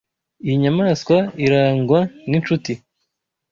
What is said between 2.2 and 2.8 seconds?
ninshuti.